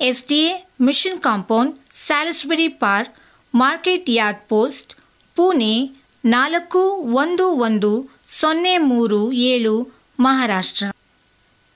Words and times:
S 0.00 0.26
D 0.26 0.38
A 0.38 0.68
mission 0.80 1.20
compound, 1.20 1.76
Salisbury 1.92 2.68
park, 2.68 3.14
market 3.54 4.10
yard 4.10 4.48
post, 4.48 4.94
Pune 5.36 5.90
ನಾಲ್ಕು 6.24 6.78
ಒಂದು 7.22 7.46
ಒಂದು 7.52 8.10
ಸೊನ್ನೆ 8.28 8.78
ಮೂರು 8.78 9.32
ಏಳು, 9.32 9.74
ಮಹಾರಾಷ್ಟ್ರ. 10.20 10.86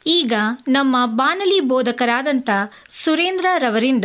ಈಗ 0.07 0.33
ನಮ್ಮ 0.69 0.97
ಬಾನಲಿ 1.07 1.61
ಬೋಧಕರಾದಂಥ 1.61 2.51
ಸುರೇಂದ್ರ 2.89 3.47
ರವರಿಂದ 3.59 4.05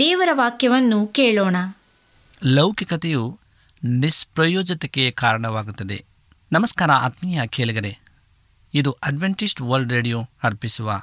ದೇವರ 0.00 0.28
ವಾಕ್ಯವನ್ನು 0.32 1.06
ಕೇಳೋಣ. 1.06 1.56
ಲೌಕಿಕತೆಯು 2.44 3.38
ನಿಸ್ಪ್ರಯೋಜತೆಗೆ 3.84 5.10
ಕಾರಣವಾಗುತ್ತದೆ. 5.10 6.04
ನಮಸ್ಕಾರ 6.52 6.90
ಆತ್ಮೀಯ 6.90 7.46
ಕೇಳಿಗರೆ. 7.46 7.98
ಇದು 8.74 8.90
ಅಡ್ವೆಂಟಿಸ್ಟ್ 8.92 9.60
ವರ್ಲ್ಡ್ 9.60 9.92
ರೇಡಿಯೋ 9.92 10.28
ಅರ್ಪಿಸುವ 10.42 11.02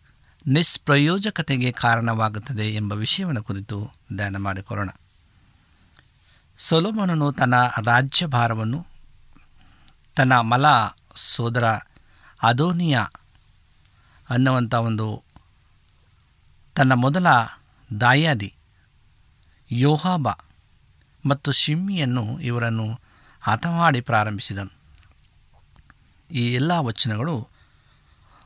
ನಿಷ್ಪ್ರಯೋಜಕತೆಗೆ 0.47 1.71
ಕಾರಣವಾಗುತ್ತದೆ 1.71 2.73
ಎಂಬ 2.73 2.93
ವಿಷಯವನ್ನು 2.93 3.43
ಕುರಿತು 3.43 3.91
ಧ್ಯಾನ 4.15 4.37
ಮಾಡಿಕೊಳ್ಳೋಣ. 4.37 4.89
ಸೊಲೋಮನನು 6.57 7.33
ತನ್ನ 7.33 7.53
ರಾಜ್ಯಭಾರವನ್ನು, 7.85 8.87
ತನ್ನ 10.15 10.39
ಮಲ 10.39 10.65
ಸೋದರ 11.15 11.63
ಅದೋನಿಯ 12.43 12.99
ಅನ್ನುವಂಥ 14.29 14.73
ಒಂದು 14.73 15.23
ತನ್ನ 16.75 16.93
ಮೊದಲ 16.93 17.27
ದಾಯಾದಿ 18.01 18.55
ಯೋಹಾಬ 19.71 20.27
ಮತ್ತು 21.25 21.51
ಶಿಮ್ಮಿಯನ್ನು 21.51 22.39
ಇವರನ್ನು 22.39 22.99
ಹತಮಾಡಿ 23.41 24.01
ಪ್ರಾರಂಭಿಸಿದನು. 24.01 24.73
ಈ 26.31 26.53
ಎಲ್ಲ 26.53 26.77
ವಚನಗಳು 26.77 27.47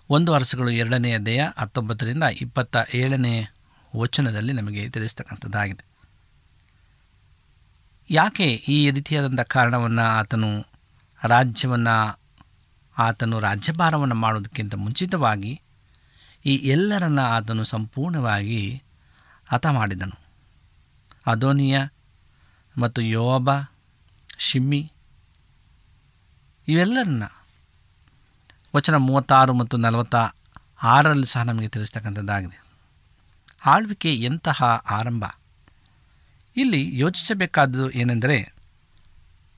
ಒಂದು 0.09 0.31
ವರ್ಷಗಳು 0.31 0.69
ಎರಡನೇ 0.69 1.13
ಅಧ್ಯಾಯ 1.13 1.47
ಹತ್ತೊಂಬತ್ತರಿಂದ 1.57 2.23
ಇಪ್ಪತ್ತ 2.23 2.75
ಏಳನೇ 2.93 3.45
ವಚನದಲ್ಲಿ 3.95 4.53
ನಮಗೆ 4.53 4.89
ತಿಳಿಸ್ತಕ್ಕಂಥದ್ದಾಗಿದೆ. 4.89 5.85
ಯಾಕೆ 8.09 8.47
ಈ 8.53 8.91
ರೀತಿಯಾದಂಥ 8.91 9.39
ಕಾರಣವನ್ನು 9.39 10.01
ಆತನು 10.01 10.65
ರಾಜ್ಯವನ್ನು, 11.23 12.19
ಆತನು 12.97 13.39
ರಾಜ್ಯಭಾರವನ್ನು 13.39 14.15
ಮಾಡೋದಕ್ಕಿಂತ 14.15 14.75
ಮುಂಚಿತವಾಗಿ 14.75 15.61
ಈ 16.45 16.55
ಎಲ್ಲರನ್ನು 16.55 17.21
ಆತನು 17.21 17.63
ಸಂಪೂರ್ಣವಾಗಿ 17.63 18.83
ಹತ 19.47 19.65
ಮಾಡಿದನು. 19.65 20.19
ಅದೋನಿಯ 21.25 21.79
ಮತ್ತು 22.77 23.01
ಯೋಬ, 23.01 23.49
ಶಿಮ್ಮಿ, 24.37 24.91
ಇವೆಲ್ಲರನ್ನ 26.67 27.23
ವಚನ 28.75 28.95
ಮೂವತ್ತಾರು 28.95 29.53
ಮತ್ತು 29.53 29.77
ನಲವತ್ತ 29.77 30.15
ಆರರಲ್ಲಿ 30.83 31.25
ಸಹ 31.25 31.41
ನಮಗೆ 31.41 31.67
ತಿಳಿಸ್ತಕ್ಕಂಥದ್ದಾಗಿದೆ. 31.67 32.63
ಆಳ್ವಿಕೆ 33.65 34.15
ಎಂತಹ 34.15 34.63
ಆರಂಭ? 34.89 35.25
ಇಲ್ಲಿ 36.57 36.99
ಯೋಚಿಸಬೇಕಾದದ್ದು 36.99 37.89
ಏನೆಂದರೆ, 37.89 38.53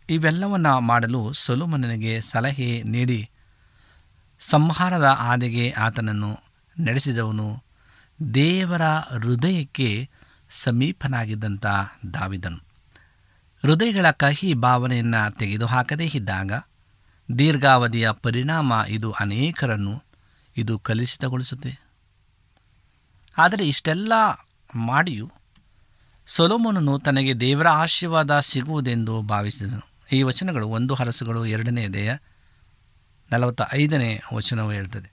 ಇವೆಲ್ಲವನ್ನು 0.09 0.79
ಮಾಡಲು 0.79 1.33
ಸೊಲುಮನನಿಗೆ 1.33 2.21
ಸಲಹೆ 2.21 2.83
ನೀಡಿ 2.83 3.29
ಸಂಹಾರದ 4.39 5.15
ಆದಿಗೆ 5.19 5.71
ಆತನನ್ನು 5.71 6.39
ನಡೆಸಿದವನು 6.79 7.63
ದೇವರ 8.33 8.81
ಹೃದಯಕ್ಕೆ 9.21 10.09
ಸಮೀಪನಾಗಿದ್ದಂಥ 10.49 11.65
ದಾವಿದನು. 12.13 12.57
ಹೃದಯಗಳ 13.61 14.11
ಕಹಿ 14.11 14.53
ಭಾವನೆಯನ್ನು 14.53 15.37
ತೆಗೆದುಹಾಕದೇ 15.37 16.05
ಇದ್ದಾಗ 16.05 16.51
ದೀರ್ಘಾವಧಿಯ 17.35 18.12
ಪರಿಣಾಮ 18.12 18.74
ಇದು 18.88 19.12
ಅನೇಕರನ್ನು 19.12 20.03
ಇದು 20.57 20.79
ಕಲುಷಿತಗೊಳಿಸುತ್ತೆ. 20.79 21.79
ಆದರೆ 23.38 23.67
ಇಷ್ಟೆಲ್ಲ 23.67 24.13
ಮಾಡಿಯೂ 24.75 25.31
ಸೊಲೋಮೋನನು 26.27 27.00
ತನಗೆ 27.00 27.39
ದೇವರ 27.39 27.67
ಆಶೀರ್ವಾದ 27.67 28.39
ಸಿಗುವುದೆಂದು 28.39 29.22
ಭಾವಿಸಿದನು. 29.22 29.88
ಈ 30.12 30.24
ವಚನಗಳು 30.24 30.67
ಒಂದು 30.67 30.93
ಹರಸುಗಳು 30.93 31.46
ಎರಡನೇ 31.46 31.88
ದೇಹ 31.88 32.17
ನಲವತ್ತ 33.31 33.62
ಐದನೇ 33.74 34.22
ವಚನವು 34.34 34.72
ಹೇಳ್ತದೆ. 34.72 35.12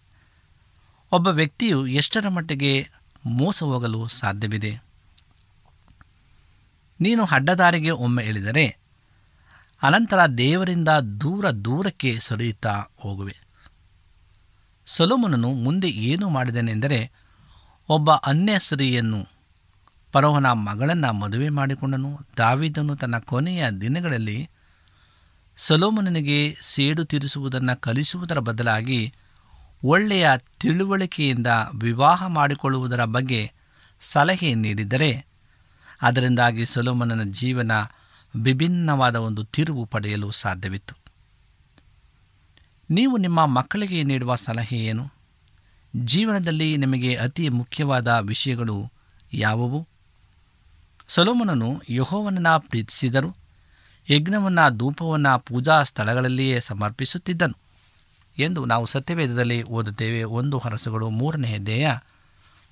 ಒಬ್ಬ 1.12 1.28
ವ್ಯಕ್ತಿಯು 1.28 1.86
ಎಷ್ಟರ 1.86 2.28
ಮಟ್ಟಿಗೆ 2.28 2.88
ಮೋಸ 3.26 3.62
ಹೋಗಲು 3.62 4.08
ಸಾಧ್ಯವಿದೆ? 4.08 4.82
ನೀನು 7.00 7.24
ಅಡ್ಡದಾರಿಗೆ 7.24 7.90
ಒಮ್ಮೆ 7.90 8.24
ಇಳಿದರೆ 8.24 8.83
ಅನಂತರ 9.84 10.26
ದೇವರಿಂದ 10.26 10.88
ದೂರ 11.20 11.50
ದೂರಕ್ಕೆ 11.50 12.18
ಸರಿಯುತ್ತಾ 12.20 12.84
ಹೋಗುವೆ. 12.96 13.36
ಸೊಲೋಮನನು 14.86 15.52
ಮುಂದೆ 15.52 15.88
ಏನು 15.88 16.28
ಮಾಡಿದನೆಂದರೆ, 16.28 17.12
ಒಬ್ಬ 17.88 18.10
ಅನ್ಯ 18.10 18.58
ಸ್ತ್ರೀಯನ್ನು 18.58 19.26
ಪರೋಹನ 20.12 20.46
ಮಗಳನ್ನು 20.46 21.12
ಮದುವೆ 21.12 21.48
ಮಾಡಿಕೊಂಡನು. 21.48 22.20
ದಾವಿದನು 22.36 22.96
ತನ್ನ 22.96 23.18
ಕೊನೆಯ 23.18 23.70
ದಿನಗಳಲ್ಲಿ 23.70 24.50
ಸೊಲೋಮನನಿಗೆ 25.56 26.56
ಸೇಡು 26.60 27.04
ತೀರಿಸುವುದನ್ನು 27.04 27.80
ಕಲಿಸುವುದರ 27.80 28.38
ಬದಲಾಗಿ 28.38 29.14
ಒಳ್ಳೆಯ 29.84 30.30
ತಿಳುವಳಿಕೆಯಿಂದ 30.60 31.46
ವಿವಾಹ 31.80 32.26
ಮಾಡಿಕೊಳ್ಳುವುದರ 32.26 33.04
ಬಗ್ಗೆ 33.04 33.52
ಸಲಹೆ 34.00 34.54
ನೀಡಿದರೆ, 34.54 35.26
ಅದರಿಂದಾಗಿ 36.02 36.66
ಸೊಲೋಮನನ 36.66 37.22
ಜೀವನ 37.22 37.72
ವಿಭಿನ್ನವಾದ 38.36 39.16
ಒಂದು 39.16 39.44
ತಿರುವು 39.44 39.84
ಪಡೆಯಲು 39.86 40.30
ಸಾಧ್ಯವಿತ್ತು. 40.30 40.94
ನೀವು 42.90 43.16
ನಿಮ್ಮ 43.16 43.46
ಮಕ್ಕಳಿಗೆ 43.46 44.02
ನೀಡುವ 44.02 44.34
ಸಲಹೆ 44.34 44.76
ಏನು? 44.76 45.12
ಜೀವನದಲ್ಲಿ 45.96 46.76
ನಿಮಗೆ 46.76 47.16
ಅತಿ 47.16 47.48
ಮುಖ್ಯವಾದ 47.48 48.08
ವಿಷಯಗಳು 48.08 48.92
ಯಾವುವು? 49.32 49.88
ಸೊಲೋಮನನು 51.08 51.82
ಯಹೋವನನ್ನು 51.90 52.60
ಪ್ರೀತಿಸಿದರು. 52.60 53.36
ಯಜ್ಞವನ್ನು, 54.10 54.76
ಧೂಪವನ್ನು 54.76 55.38
ಪೂಜಾ 55.38 55.82
ಸ್ಥಳಗಳಲ್ಲಿಯೇ 55.82 56.60
ಸಮರ್ಪಿಸುತ್ತಿದ್ದನು 56.60 57.56
ಎಂದು 58.38 58.64
ನಾವು 58.64 58.86
ಸತ್ಯವೇದದಲ್ಲಿ 58.86 59.62
ಓದುತ್ತೇವೆ. 59.62 60.24
ಒಂದು 60.24 60.58
ಹರಸುಗಳು 60.58 61.10
ಮೂರನೇ 61.10 61.58
ದೇಹ 61.58 61.98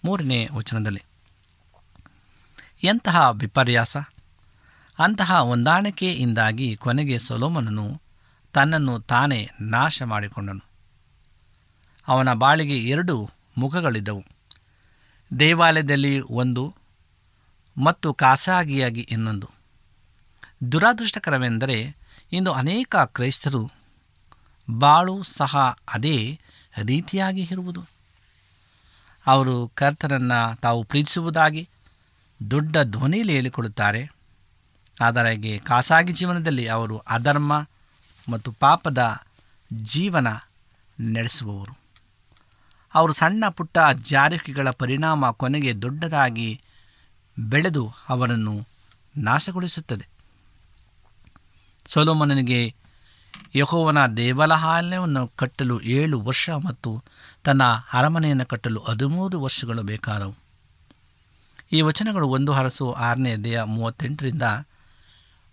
ಮೂರನೇ 0.05 0.49
ವಚನದಲ್ಲಿ. 0.53 1.03
ಎಂತಹ 2.85 3.31
ವಿಪರ್ಯಾಸ! 3.33 3.97
ಅಂತಹ 5.03 5.39
ಹೊಂದಾಣಿಕೆಯಿಂದಾಗಿ 5.41 6.77
ಕೊನೆಗೆ 6.77 7.19
ಸೊಲೋಮನನು 7.19 8.01
ತನ್ನನ್ನು 8.53 9.01
ತಾನೇ 9.01 9.51
ನಾಶ 9.61 10.03
ಮಾಡಿಕೊಂಡನು. 10.03 10.65
ಅವನ 12.09 12.35
ಬಾಳಿಗೆ 12.35 12.89
ಎರಡು 12.89 13.31
ಮುಖಗಳಿದ್ದವು. 13.59 14.25
ದೇವಾಲಯದಲ್ಲಿ 15.41 16.21
ಒಂದು 16.21 16.75
ಮತ್ತು 17.85 18.15
ಖಾಸಗಿಯಾಗಿ 18.15 19.01
ಇನ್ನೊಂದು. 19.01 19.51
ದುರಾದೃಷ್ಟಕರವೆಂದರೆ 20.73 21.97
ಇಂದು 22.33 22.53
ಅನೇಕ 22.53 22.97
ಕ್ರೈಸ್ತರು 22.97 23.71
ಬಾಳು 24.71 25.23
ಸಹ 25.23 25.79
ಅದೇ 25.89 26.41
ರೀತಿಯಾಗಿ 26.83 27.49
ಇರುವುದು. 27.51 27.85
ಅವರು 29.27 29.73
ಕರ್ತನನ್ನು 29.75 30.61
ತಾವು 30.61 30.85
ಪ್ರೀತಿಸುವುದಾಗಿ 30.85 31.69
ದೊಡ್ಡ 32.51 32.77
ಧ್ವನಿಯಲ್ಲಿ 32.79 33.33
ಹೇಳಿಕೊಡುತ್ತಾರೆ. 33.33 34.22
ಆದರೆ 35.03 35.59
ಖಾಸಗಿ 35.59 36.13
ಜೀವನದಲ್ಲಿ 36.13 36.67
ಅವರು 36.67 36.99
ಅಧರ್ಮ 36.99 37.69
ಮತ್ತು 38.29 38.53
ಪಾಪದ 38.53 39.23
ಜೀವನ 39.73 40.29
ನಡೆಸುವವರು. 41.01 41.79
ಅವರು 42.95 43.13
ಸಣ್ಣ 43.13 43.45
ಪುಟ್ಟ 43.49 43.79
ಜಾರಿಕೆಗಳ 44.03 44.71
ಪರಿಣಾಮ 44.71 45.31
ಕೊನೆಗೆ 45.31 45.83
ದೊಡ್ಡದಾಗಿ 45.83 46.61
ಬೆಳೆದು 47.39 47.93
ಅವರನ್ನು 48.09 48.67
ನಾಶಗೊಳಿಸುತ್ತದೆ. 49.19 50.09
ಸೊಲೋಮನನಿಗೆ 51.87 52.75
ಯಹೋವನ 53.55 54.07
ದೇವಾಲಯವನ್ನು 54.07 55.27
ಕಟ್ಟಲು 55.27 55.81
ಏಳು 55.81 56.21
ವರ್ಷ 56.21 56.51
ಮತ್ತು 56.51 57.05
ತನ್ನ 57.45 57.63
ಅರಮನೆಯನ್ನು 57.93 58.47
ಕಟ್ಟಲು 58.47 58.81
ಹದಿಮೂರು 58.81 59.41
ವರ್ಷಗಳು 59.41 59.83
ಬೇಕಾದವು. 59.83 60.35
ಈ 61.73 61.81
ವಚನಗಳು 61.81 62.29
ಒಂದು 62.29 62.53
ಹರಸು 62.53 62.93
ಆರನೇ 62.93 63.37
ದೇಹ 63.37 63.63
ಮೂವತ್ತೆಂಟರಿಂದ 63.63 64.43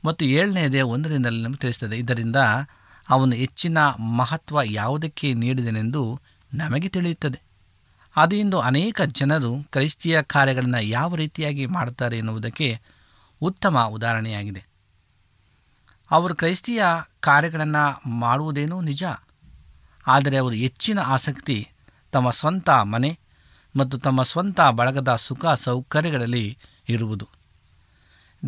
ಮತ್ತು 0.06 0.26
ಏಳನೆಯದೇ 0.26 0.82
ಒಂದರಿಂದಲೇ 0.82 1.44
ನಮಗೆ 1.44 1.58
ತಿಳಿಸ್ತದೆ. 1.58 1.98
ಇದರಿಂದ 1.98 2.36
ಅವನು 3.10 3.32
ಹೆಚ್ಚಿನ 3.32 3.78
ಮಹತ್ವ 4.18 4.60
ಯಾವುದಕ್ಕೆ 4.64 5.34
ನೀಡಿದನೆಂದು 5.34 6.20
ನಮಗೆ 6.54 6.90
ತಿಳಿಯುತ್ತದೆ. 6.90 7.42
ಅದು 8.16 8.36
ಇಂದು 8.36 8.60
ಅನೇಕ 8.60 9.02
ಜನರು 9.02 9.64
ಕ್ರೈಸ್ತಿಯ 9.72 10.22
ಕಾರ್ಯಗಳನ್ನು 10.22 10.82
ಯಾವ 10.82 11.16
ರೀತಿಯಾಗಿ 11.16 11.66
ಮಾಡ್ತಾರೆ 11.66 12.18
ಎನ್ನುವುದಕ್ಕೆ 12.18 12.82
ಉತ್ತಮ 13.42 13.86
ಉದಾಹರಣೆಯಾಗಿದೆ. 13.90 14.66
ಅವರು 16.12 16.36
ಕ್ರೈಸ್ತಿಯ 16.36 16.84
ಕಾರ್ಯಗಳನ್ನು 17.20 18.10
ಮಾಡುವುದೇನೋ 18.10 18.82
ನಿಜ. 18.82 19.04
ಆದರೆ 20.08 20.38
ಅವರು 20.38 20.56
ಹೆಚ್ಚಿನ 20.56 21.00
ಆಸಕ್ತಿ 21.00 21.68
ತಮ್ಮ 22.12 22.30
ಸ್ವಂತ 22.30 22.70
ಮನೆ 22.70 23.20
ಮತ್ತು 23.76 23.98
ತಮ್ಮ 23.98 24.24
ಸ್ವಂತ 24.24 24.62
ಬಳಗದ 24.62 25.16
ಸುಖ 25.16 25.46
ಸೌಕರ್ಯಗಳಲ್ಲಿ 25.46 26.58
ಇರುವುದು. 26.90 27.39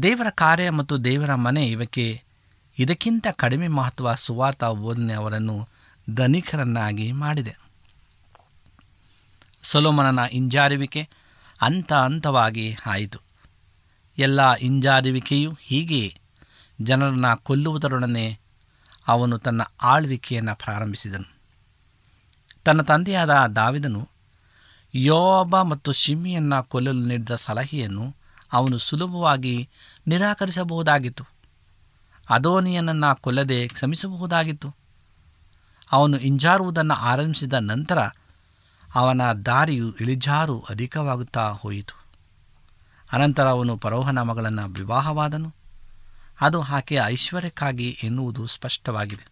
ದೇವರ 0.03 0.29
ಕಾರ್ಯ 0.29 0.69
ಮತ್ತು 0.69 1.03
ದೇವರ 1.03 1.35
ಮನೆ 1.35 1.67
ಇವಕ್ಕೆ 1.67 2.23
ಇದಕ್ಕಿಂತ 2.79 3.27
ಕಡಿಮೆ 3.35 3.67
ಮಹತ್ವ 3.67 4.13
ಸುವಾರ್ಥ 4.15 4.63
ಬೋಧನೆ 4.63 5.13
ಅವರನ್ನು 5.13 5.69
ಧನಿಕರನ್ನಾಗಿ 6.15 7.11
ಮಾಡಿದೆ. 7.11 7.57
ಸೊಲೋಮನನ 9.63 10.25
ಹಿಂಜಾರುವಿಕೆ 10.25 11.09
ಹಂತ 11.61 11.93
ಹಂತವಾಗಿ 11.93 12.75
ಆಯಿತು. 12.85 13.19
ಎಲ್ಲ 14.17 14.53
ಹಿಂಜಾರುವಿಕೆಯು 14.53 15.57
ಹೀಗೆಯೇ 15.61 16.19
ಜನರನ್ನು 16.81 17.43
ಕೊಲ್ಲುವುದರೊಡನೆ 17.43 18.39
ಅವನು 19.07 19.37
ತನ್ನ 19.37 19.61
ಆಳ್ವಿಕೆಯನ್ನು 19.81 20.55
ಪ್ರಾರಂಭಿಸಿದನು. 20.55 21.37
ತನ್ನ 22.63 22.81
ತಂದೆಯಾದ 22.81 23.29
ದಾವಿದನು 23.29 24.09
ಯೋಬ 24.95 25.61
ಮತ್ತು 25.61 25.91
ಶಿಮ್ಮಿಯನ್ನು 25.91 26.63
ಕೊಲ್ಲಲು 26.63 27.05
ನೀಡಿದ 27.05 27.35
ಸಲಹೆಯನ್ನು 27.35 28.20
ಅವನು 28.53 28.77
ಸುಲಭವಾಗಿ 28.77 29.69
ನಿರಾಕರಿಸಬಹುದಾಗಿತ್ತು. 30.07 31.23
ಅದೋನಿಯನನ್ನು 32.29 33.21
ಕೊಲ್ಲದೆ 33.21 33.67
ಕ್ಷಮಿಸಬಹುದಾಗಿತ್ತು. 33.67 34.75
ಅವನು 35.91 36.17
ಇಂಜಾರುವುದನ್ನು 36.17 36.93
ಆರಂಭಿಸಿದ 36.93 37.53
ನಂತರ 37.53 37.99
ಅವನ 38.95 39.21
ದಾರಿಯು 39.31 39.91
ಇಳಿಜಾರು 39.91 40.65
ಅಧಿಕವಾಗುತ್ತಾ 40.69 41.49
ಹೋಯಿತು. 41.51 42.05
ಅನಂತರ 43.11 43.47
ಅವನು 43.47 43.77
ಪರೋಹನ 43.77 44.21
ಮಗಳನ್ನು 44.21 44.67
ವಿವಾಹವಾದನು. 44.67 45.53
ಅದು 46.41 46.61
ಆಕೆಯ 46.61 47.01
ಐಶ್ವರ್ಯಕ್ಕಾಗಿ 47.05 47.97
ಎನ್ನುವುದು 48.03 48.47
ಸ್ಪಷ್ಟವಾಗಿದೆ. 48.47 49.31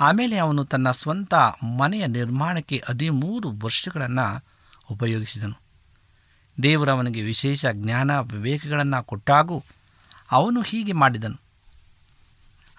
ಆಮೇಲೆ 0.00 0.38
ಅವನು 0.38 0.64
ತನ್ನ 0.64 0.90
ಸ್ವಂತ 0.90 1.34
ಮನೆಯ 1.78 2.06
ನಿರ್ಮಾಣಕ್ಕೆ 2.06 2.82
ಹದಿಮೂರು 2.88 3.50
ವರ್ಷಗಳನ್ನು 3.64 4.44
ಉಪಯೋಗಿಸಿದನು. 4.90 5.65
ದೇವರು 6.62 6.90
ಅವನಿಗೆ 6.90 7.22
ವಿಶೇಷ 7.22 7.66
ಜ್ಞಾನ, 7.72 8.18
ವಿವೇಕಗಳನ್ನು 8.18 9.04
ಕೊಟ್ಟಾಗೂ 9.04 9.64
ಅವನು 10.30 10.62
ಹೀಗೆ 10.62 10.92
ಮಾಡಿದನು. 10.92 11.40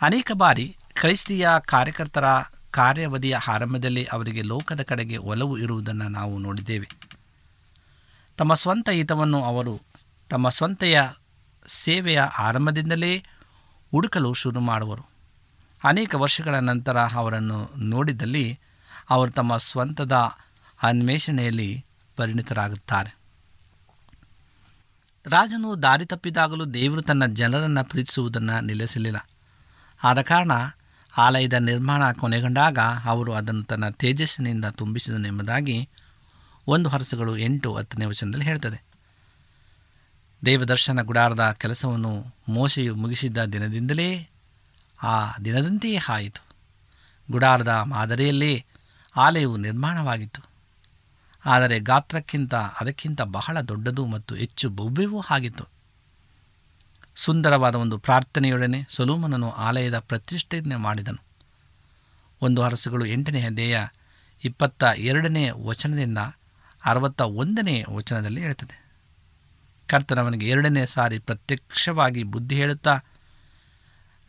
ಅನೇಕ 0.01 0.31
ಬಾರಿ 0.33 0.75
ಕ್ರೈಸ್ತಿಯ 0.93 1.49
ಕಾರ್ಯಕರ್ತರ 1.65 2.25
ಕಾರ್ಯವಧಿಯ 2.71 3.35
ಆರಂಭದಲ್ಲಿ 3.47 4.05
ಅವರಿಗೆ 4.05 4.41
ಲೋಕದ 4.41 4.81
ಕಡೆಗೆ 4.81 5.17
ಒಲವು 5.17 5.57
ಇರುವುದನ್ನು 5.57 6.07
ನಾವು 6.07 6.39
ನೋಡಿದ್ದೇವೆ. 6.39 6.89
ತಮ್ಮ 8.37 8.53
ಸ್ವಂತ 8.53 8.89
ಹಿತವನ್ನು 8.89 9.43
ಅವರು 9.43 9.81
ತಮ್ಮ 10.29 10.49
ಸ್ವಂತೆಯ 10.49 11.03
ಸೇವೆಯ 11.67 12.19
ಆರಂಭದಿಂದಲೇ 12.19 13.17
ಹುಡುಕಲು 13.91 14.33
ಶುರು 14.33 14.59
ಮಾಡುವರು. 14.59 15.05
ಅನೇಕ 15.83 16.15
ವರ್ಷಗಳ 16.15 16.55
ನಂತರ 16.55 16.97
ಅವರನ್ನು 16.97 17.71
ನೋಡಿದಲ್ಲಿ 17.77 18.59
ಅವರು 19.09 19.31
ತಮ್ಮ 19.31 19.57
ಸ್ವಂತದ 19.57 20.11
ಅನ್ವೇಷಣೆಯಲ್ಲಿ 20.83 21.85
ಪರಿಣಿತರಾಗುತ್ತಾರೆ. 22.15 23.17
ರಾಜನು 25.27 25.83
ದಾರಿ 25.83 26.05
ತಪ್ಪಿದಾಗಲೂ 26.05 26.65
ದೇವರು 26.65 27.01
ತನ್ನ 27.01 27.25
ಜನರನ್ನು 27.25 27.89
ಪ್ರೀತಿಸುವುದನ್ನು 27.89 28.61
ನಿಲ್ಲಿಸಲಿಲ್ಲ. 28.61 29.29
ಆದ 30.03 30.21
ಕಾರಣ 30.21 30.51
ಆಲಯದ 31.17 31.53
ನಿರ್ಮಾಣ 31.53 32.11
ಕೊನೆಗೊಂಡಾಗ 32.11 32.77
ಅವರು 33.05 33.33
ಅದನ್ನು 33.33 33.63
ತನ್ನ 33.63 33.89
ತೇಜಸ್ಸಿನಿಂದ 33.89 34.65
ತುಂಬಿಸಿದನು 34.65 35.27
ಎಂಬುದಾಗಿ 35.27 35.89
ಒಂದು 36.67 36.89
ಹರಸುಗಳು 36.89 37.37
ಎಂಟು 37.37 37.75
ಹತ್ತನೇ 37.75 38.05
ವಚನದಲ್ಲಿ 38.05 38.45
ಹೇಳ್ತದೆ. 38.45 38.83
ದೇವದರ್ಶನ 40.45 41.01
ಗುಡಾರದ 41.01 41.55
ಕೆಲಸವನ್ನು 41.57 42.35
ಮೋಶೆಯು 42.49 42.95
ಮುಗಿಸಿದ್ದ 42.95 43.37
ದಿನದಿಂದಲೇ 43.37 44.29
ಆ 45.03 45.37
ದಿನದಂತೆಯೇ 45.45 45.99
ಆಯಿತು. 46.09 46.45
ಗುಡಾರದ 47.31 47.67
ಮಾದರಿಯಲ್ಲೇ 47.67 48.65
ಆಲಯವು 49.17 49.57
ನಿರ್ಮಾಣವಾಗಿತ್ತು. 49.57 50.46
ಆದರೆ 51.47 51.79
ಗಾತ್ರಕ್ಕಿಂತ 51.79 52.55
ಅದಕ್ಕಿಂತ 52.55 53.21
ಬಹಳ 53.21 53.61
ದೊಡ್ಡದು 53.61 54.05
ಮತ್ತು 54.05 54.35
ಹೆಚ್ಚು 54.35 54.69
ಭವ್ಯವೂ 54.69 55.21
ಆಗಿತ್ತು 55.29 55.65
ಸುಂದರವಾದ 57.15 57.75
ಒಂದು 57.75 57.97
ಪ್ರಾರ್ಥನೆಯೊಡನೆ 57.97 58.87
ಸೊಲೋಮನನು 58.89 59.51
ಆಲಯದ 59.51 59.99
ಪ್ರತಿಷ್ಠೆಯನ್ನು 59.99 60.77
ಮಾಡಿದನು. 60.77 61.21
ಒಂದು 62.41 62.61
ಅರಸುಗಳು 62.61 63.05
ಎಂಟನೇ 63.05 63.41
ಅಧ್ಯಾಯ 63.41 63.87
ಇಪ್ಪತ್ತ 64.43 64.83
ಎರಡನೇ 64.83 65.49
ವಚನದಿಂದ 65.49 66.17
ಅರವತ್ತ 66.85 67.21
ಒಂದನೇ 67.21 67.85
ವಚನದಲ್ಲಿ 67.89 68.41
ಹೇಳ್ತದೆ. 68.41 68.87
ಕರ್ತನವನಿಗೆ 69.87 70.49
ಎರಡನೇ 70.49 70.85
ಸಾರಿ 70.85 71.19
ಪ್ರತ್ಯಕ್ಷವಾಗಿ 71.19 72.23
ಬುದ್ಧಿ 72.23 72.55
ಹೇಳುತ್ತಾ, 72.55 72.99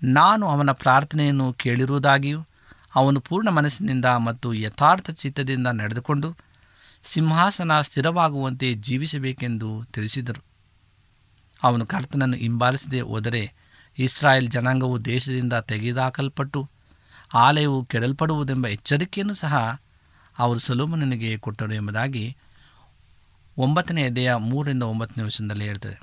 ನಾನು 0.04 0.48
ಅವನ 0.48 0.72
ಪ್ರಾರ್ಥನೆಯನ್ನು 0.72 1.52
ಕೇಳಿರುವುದಾಗಿಯೂ, 1.52 2.46
ಅವನು 2.94 3.20
ಪೂರ್ಣ 3.20 3.48
ಮನಸ್ಸಿನಿಂದ 3.48 4.04
ಮತ್ತು 4.04 4.54
ಯಥಾರ್ಥ 4.54 5.10
ಚಿತ್ತದಿಂದ 5.10 5.66
ನಡೆದುಕೊಂಡು 5.66 6.47
ಸಿಂಹಾಸನ 7.04 7.80
ಸ್ಥಿರವಾಗುವಂತೆ 7.80 8.74
ಜೀವಿಸಬೇಕೆಂದು 8.74 9.84
ತಿಳಿಸಿದರು. 9.84 10.44
ಅವನು 11.62 11.86
ಕರ್ತನನ್ನು 11.86 12.36
ಹಿಂಬಾಲಿಸದೆ 12.36 13.00
ಹೋದರೆ 13.00 13.52
ಇಸ್ರಾಯೇಲ್ 13.98 14.50
ಜನಾಂಗವು 14.50 15.04
ದೇಶದಿಂದ 15.04 15.52
ತೆಗೆದಾಕಲ್ಪಟ್ಟು 15.52 16.70
ಆಲಯವು 17.34 17.84
ಕೆಡಲ್ಪಡುವುದೆಂಬ 17.84 18.66
ಎಚ್ಚರಿಕೆಯನ್ನು 18.66 19.34
ಸಹ 19.34 19.80
ಅವರು 20.38 20.58
ಸೊಲೋಮನಿಗೆ 20.58 21.38
ಕೊಟ್ಟರು 21.38 21.74
ಎಂಬುದಾಗಿ 21.74 22.36
ಒಂಬತ್ತನೇ 23.58 24.02
ಎದೆಯ 24.02 24.34
ಮೂರರಿಂದ 24.34 24.82
ಒಂಬತ್ತನೇ 24.82 25.24
ವರ್ಷದಲ್ಲಿ 25.24 25.64
ಹೇಳ್ತದೆ. 25.64 26.00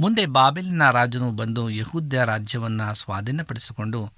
ಮುಂದೆ 0.00 0.26
ಬಾಬೆಲಿನ 0.26 0.90
ರಾಜನು 0.90 1.32
ಬಂದು 1.32 1.70
ಯಹೂದ್ಯ 1.70 2.24
ರಾಜ್ಯವನ್ನು 2.24 2.94
ಸ್ವಾಧೀನಪಡಿಸಿಕೊಂಡು 2.94 4.12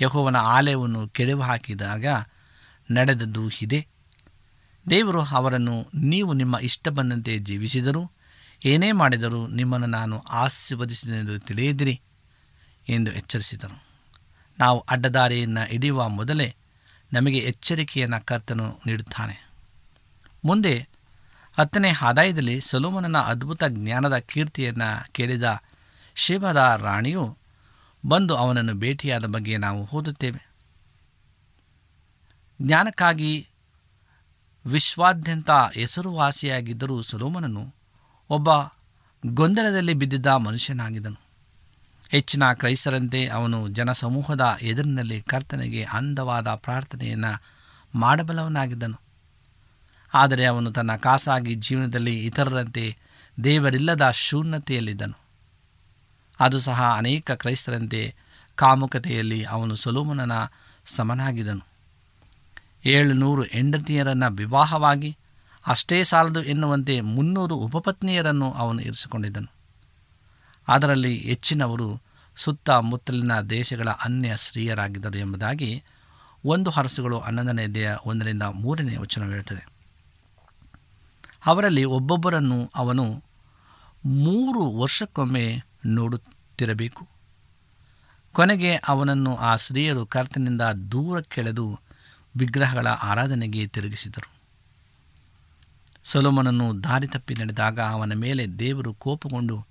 ಯಹೋವನ 0.00 0.36
ಆಲಯವನ್ನು 0.36 1.08
ಕೆಡವು 1.08 1.42
ಹಾಕಿದಾಗ 1.42 2.06
ನಡೆದದ್ದು 2.90 3.50
ಇದೆ. 3.62 3.86
ದೇವರು 4.90 5.22
ಅವರನ್ನು 5.22 5.90
ನೀವು 5.94 6.32
ನಿಮ್ಮ 6.32 6.58
ಇಷ್ಟ 6.58 6.88
ಬಂದಂತೆ 6.88 7.38
ಜೀವಿಸಿದರು 7.38 8.12
ಏನೇ 8.64 8.92
ಮಾಡಿದರೂ 8.92 9.46
ನಿಮ್ಮನ್ನು 9.46 9.86
ನಾನು 9.86 10.18
ಆಶೀರ್ವದಿಸಿದೆಂದು 10.18 11.38
ತಿಳಿಯದಿರಿ 11.38 12.00
ಎಂದು 12.88 13.12
ಎಚ್ಚರಿಸಿದರು. 13.12 13.84
ನಾವು 14.58 14.80
ಅಡ್ಡದಾರಿಯನ್ನು 14.80 15.66
ಹಿಡಿಯುವ 15.66 16.08
ಮೊದಲೇ 16.08 16.56
ನಮಗೆ 17.12 17.38
ಎಚ್ಚರಿಕೆಯನ್ನು 17.38 18.24
ಕರ್ತನು 18.24 18.80
ನೀಡುತ್ತಾನೆ. 18.86 19.50
ಮುಂದೆ 20.44 20.88
ಹತ್ತನೇ 21.58 21.92
ಆದಾಯದಲ್ಲಿ 22.02 22.60
ಸೊಲೋಮನನ 22.60 23.18
ಅದ್ಭುತ 23.18 23.64
ಜ್ಞಾನದ 23.64 24.18
ಕೀರ್ತಿಯನ್ನು 24.18 25.12
ಕೇಳಿದ 25.12 25.62
ಶಿವದ 26.14 26.80
ರಾಣಿಯು 26.82 27.38
ಬಂದು 28.06 28.36
ಅವನನ್ನು 28.36 28.74
ಭೇಟಿಯಾದ 28.74 29.26
ಬಗ್ಗೆ 29.26 29.56
ನಾವು 29.56 29.88
ಓದುತ್ತೇವೆ. 29.92 30.50
ಜ್ಞಾನಕ್ಕಾಗಿ 32.62 33.48
ವಿಶ್ವಾದ್ಯಂತ 34.66 35.50
ಹೆಸರುವಾಸಿಯಾಗಿದ್ದರೂ 35.50 37.02
ಸೊಲೋಮನನು 37.02 37.74
ಒಬ್ಬ 38.30 38.48
ಗೊಂದಲದಲ್ಲಿ 39.26 39.94
ಬಿದ್ದಿದ್ದ 39.94 40.26
ಮನುಷ್ಯನಾಗಿದ್ದನು. 40.26 41.20
ಹೆಚ್ಚಿನ 42.08 42.52
ಕ್ರೈಸ್ತರಂತೆ 42.52 43.26
ಅವನು 43.26 43.68
ಜನಸಮೂಹದ 43.68 44.58
ಎದುರಿನಲ್ಲಿ 44.62 45.22
ಕರ್ತನಿಗೆ 45.22 45.84
ಅಂದವಾದ 45.84 46.48
ಪ್ರಾರ್ಥನೆಯನ್ನು 46.48 47.42
ಮಾಡಬಲ್ಲವನಾಗಿದ್ದನು. 47.94 49.00
ಆದರೆ 50.14 50.44
ಅವನು 50.44 50.70
ತನ್ನ 50.70 50.96
ಖಾಸಗಿ 50.96 51.54
ಜೀವನದಲ್ಲಿ 51.54 52.24
ಇತರರಂತೆ 52.24 52.96
ದೇವರಿಲ್ಲದ 53.44 54.10
ಶೂನ್ಯತೆಯಲ್ಲಿದ್ದನು. 54.10 55.18
ಅದು 56.40 56.58
ಸಹ 56.58 56.94
ಅನೇಕ 56.96 57.30
ಕ್ರೈಸ್ತರಂತೆ 57.30 58.14
ಕಾಮುಕತೆಯಲ್ಲಿ 58.54 59.44
ಅವನು 59.44 59.76
ಸೊಲೋಮನನ 59.76 60.32
ಸಮನಾಗಿದ್ದನು. 60.86 61.75
ಏಳುನೂರು 62.86 63.42
ಹೆಂಡತಿಯರನ್ನು 63.42 64.32
ವಿವಾಹವಾಗಿ, 64.32 65.16
ಅಷ್ಟೇ 65.66 66.04
ಸಾಲದು 66.04 66.42
ಎನ್ನುವಂತೆ 66.42 67.00
ಮುನ್ನೂರು 67.00 67.56
ಉಪಪತ್ನಿಯರನ್ನು 67.56 68.52
ಅವನು 68.52 68.80
ಇರಿಸಿಕೊಂಡಿದ್ದನು. 68.80 69.50
ಅದರಲ್ಲಿ 70.68 71.18
ಹೆಚ್ಚಿನವರು 71.18 72.02
ಸುತ್ತಮುತ್ತಲಿನ 72.36 73.40
ದೇಶಗಳ 73.40 73.88
ಅನ್ಯ 73.88 74.36
ಸ್ತ್ರೀಯರಾಗಿದ್ದರು 74.36 75.18
ಎಂಬುದಾಗಿ 75.18 75.84
ಒಂದು 76.44 76.70
ಹರಸುಗಳು 76.70 77.18
ಹನ್ನೊಂದನೇ 77.18 77.66
ದೇಹ 77.66 77.96
ಒಂದರಿಂದ 78.06 78.42
ಮೂರನೇ 78.42 78.96
ವಚನ 78.96 79.24
ಹೇಳುತ್ತದೆ. 79.24 79.68
ಅವರಲ್ಲಿ 81.46 81.84
ಒಬ್ಬೊಬ್ಬರನ್ನು 81.84 82.70
ಅವನು 82.74 83.22
ಮೂರು 84.04 84.78
ವರ್ಷಕ್ಕೊಮ್ಮೆ 84.78 85.62
ನೋಡುತ್ತಿರಬೇಕು. 85.86 87.08
ಕೊನೆಗೆ 88.32 88.76
ಅವನನ್ನು 88.76 89.36
ಆ 89.36 89.56
ಸ್ತ್ರೀಯರು 89.56 90.06
ಕರ್ತನಿಂದ 90.06 90.60
ದೂರ 90.60 91.20
ವಿಗ್ರಹಗಳ 92.36 92.86
ಆರಾಧನೆಗೆ 92.86 93.66
ತಿರುಗಿಸಿದರು. 93.66 94.36
ಸೊಲೋಮನನ್ನು 96.04 96.84
ದಾರಿ 96.84 97.06
ತಪ್ಪಿ 97.06 97.34
ನಡೆದಾಗ 97.34 97.80
ಅವನ 97.80 98.12
ಮೇಲೆ 98.12 98.46
ದೇವರು 98.46 98.94
ಕೋಪಗೊಂಡು, 98.94 99.66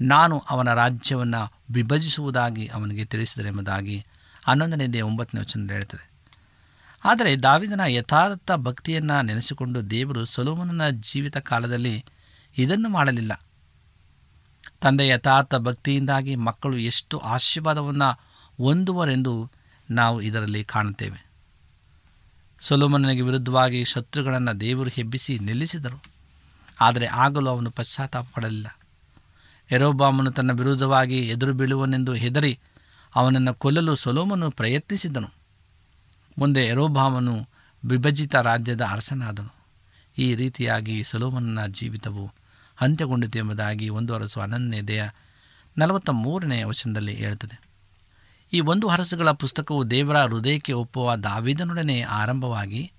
ನಾನು 0.00 0.38
ಅವನ 0.38 0.72
ರಾಜ್ಯವನ್ನು 0.72 1.62
ವಿಭಜಿಸುವುದಾಗಿ 1.70 2.66
ಅವನಿಗೆ 2.66 3.04
ತಿಳಿಸಿದರೆಂಬುದಾಗಿ 3.04 4.06
ಹನ್ನೊಂದನೇ 4.44 5.00
ಒಂಬತ್ತನೇ 5.00 5.40
ವಚನ 5.40 5.72
ಹೇಳ್ತದೆ. 5.72 6.10
ಆದರೆ 7.04 7.36
ದಾವಿದನ 7.36 7.80
ಯಥಾರ್ಥ 7.88 8.50
ಭಕ್ತಿಯನ್ನು 8.52 9.22
ನೆನೆಸಿಕೊಂಡು 9.22 9.90
ದೇವರು 9.90 10.24
ಸೊಲೋಮನನ 10.24 10.88
ಜೀವಿತ 10.90 11.36
ಕಾಲದಲ್ಲಿ 11.36 12.04
ಇದನ್ನು 12.58 12.88
ಮಾಡಲಿಲ್ಲ. 12.88 13.40
ತಂದೆ 14.80 15.08
ಯಥಾರ್ಥ 15.08 15.54
ಭಕ್ತಿಯಿಂದಾಗಿ 15.54 16.36
ಮಕ್ಕಳು 16.36 16.78
ಎಷ್ಟು 16.78 17.18
ಆಶೀರ್ವಾದವನ್ನು 17.18 18.10
ಹೊಂದುವರೆಂದು 18.64 19.50
ನಾವು 19.90 20.20
ಇದರಲ್ಲಿ 20.20 20.64
ಕಾಣುತ್ತೇವೆ. 20.64 21.27
ಸೊಲೋಮನನಿಗೆ 22.60 23.20
ವಿರುದ್ಧವಾಗಿ 23.20 23.84
ಶತ್ರುಗಳನ್ನು 23.84 24.60
ದೇವರು 24.60 24.90
ಹೆಬ್ಬಿಸಿ 24.90 25.38
ನಿಲ್ಲಿಸಿದರು. 25.38 26.02
ಆದರೆ 26.80 27.06
ಆಗಲೂ 27.06 27.50
ಅವನು 27.50 27.70
ಪಶ್ಚಾತ್ತಾಪ 27.70 28.26
ಪಡಲಿಲ್ಲ. 28.34 28.78
ಎರೋಬಾಮನು 29.70 30.30
ತನ್ನ 30.30 30.52
ವಿರುದ್ಧವಾಗಿ 30.52 31.28
ಎದುರು 31.28 31.52
ಬೀಳುವನೆಂದು 31.52 32.14
ಹೆದರಿ 32.14 32.58
ಅವನನ್ನು 33.14 33.54
ಕೊಲ್ಲಲು 33.54 33.94
ಸೊಲೋಮನು 33.94 34.50
ಪ್ರಯತ್ನಿಸಿದನು. 34.50 35.28
ಮುಂದೆ 36.38 36.60
ಎರೋಬಾಮನು 36.60 37.48
ವಿಭಜಿತ 37.84 38.34
ರಾಜ್ಯದ 38.34 38.82
ಅರಸನಾದನು. 38.82 39.54
ಈ 40.18 40.34
ರೀತಿಯಾಗಿ 40.34 41.04
ಸೊಲೋಮನನ 41.04 41.66
ಜೀವಿತವು 41.66 42.32
ಅಂತ್ಯಗೊಂಡಿತು 42.80 43.38
ಎಂಬುದಾಗಿ 43.38 43.88
ಒಂದು 43.88 44.14
ಅರಸು 44.14 44.40
ಅನನ್ಯದೆಯ 44.40 45.08
ನಲವತ್ತ 45.78 46.10
ಮೂರನೇ 46.10 46.62
ವಚನದಲ್ಲಿ 46.62 47.14
ಹೇಳುತ್ತದೆ. 47.14 47.67
ಈ 48.52 48.60
ಒಂದು 48.60 48.88
ಹರಸುಗಳ 48.88 49.30
ಪುಸ್ತಕವು 49.30 49.90
ದೇವರ 49.90 50.22
ಹೃದಯಕ್ಕೆ 50.22 50.72
ಒಪ್ಪುವ 50.72 51.16
ದಾವಿದನೊಡನೆ 51.16 52.00
ಆರಂಭವಾಗಿ 52.00 52.92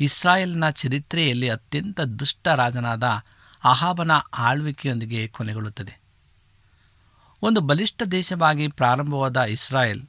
ಇಸ್ರಾಯೇಲ್ನ 0.00 0.70
ಚರಿತ್ರೆಯಲ್ಲಿ 0.70 1.48
ಅತ್ಯಂತ 1.48 2.00
ದುಷ್ಟ 2.00 2.48
ರಾಜನಾದ 2.48 3.04
ಅಹಾಬನ 3.64 4.10
ಆಳ್ವಿಕೆಯೊಂದಿಗೆ 4.38 5.28
ಕೊನೆಗೊಳ್ಳುತ್ತದೆ. 5.28 6.00
ಒಂದು 7.42 7.60
ಬಲಿಷ್ಠ 7.60 8.02
ದೇಶವಾಗಿ 8.02 8.68
ಪ್ರಾರಂಭವಾದ 8.68 9.36
ಇಸ್ರಾಯೇಲ್ 9.36 10.02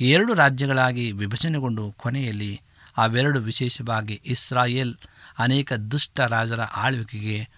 ಎರಡು 0.00 0.34
ರಾಜ್ಯಗಳಾಗಿ 0.34 1.12
ವಿಭಜನೆಗೊಂಡು 1.12 1.92
ಕೊನೆಯಲ್ಲಿ 1.92 2.60
ಅವೆರಡು 2.96 3.40
ವಿಶೇಷವಾಗಿ 3.40 4.22
ಇಸ್ರಾಯೇಲ್ 4.24 4.94
ಅನೇಕ 5.38 5.72
ದುಷ್ಟ 5.72 6.20
ರಾಜರ 6.20 6.60
ಆಳ್ವಿಕೆಗೆ 6.60 7.48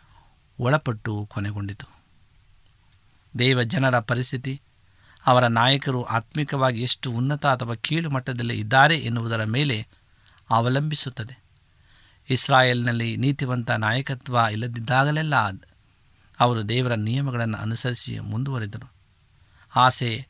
ಒಳಪಟ್ಟು 0.61 1.29
ಕೊನೆಗೊಂಡಿತು. 1.31 1.87
ದೇವ 3.39 3.63
ಜನರ 3.63 3.99
ಪರಿಸ್ಥಿತಿ 3.99 4.63
ಅವರ 5.27 5.47
ನಾಯಕರು 5.47 6.03
ಆತ್ಮಿಕವಾಗಿ 6.03 6.83
ಎಷ್ಟು 6.83 7.13
ಉನ್ನತ 7.13 7.47
ಅಥವಾ 7.47 7.75
ಕೀಳು 7.75 8.11
ಮಟ್ಟದಲ್ಲಿ 8.11 8.55
ಇದ್ದಾರೆ 8.55 8.99
ಎನ್ನುವುದರ 8.99 9.45
ಮೇಲೆ 9.45 9.87
ಅವಲಂಬಿಸುತ್ತದೆ. 10.51 11.43
ಇಸ್ರಾಯೇಲ್ನಲ್ಲಿ 12.31 13.17
ನೀತಿವಂತ 13.17 13.71
ನಾಯಕತ್ವ 13.71 14.39
ಇಲ್ಲದಿದ್ದಾಗಲೆಲ್ಲ 14.53 15.35
ಅವರು 16.41 16.69
ದೇವರ 16.69 16.95
ನಿಯಮಗಳನ್ನು 16.95 17.59
ಅನುಸರಿಸಿ 17.59 18.19
ಮುಂದುವರೆದರು. 18.19 18.93
ಆಸೆ, 19.77 20.27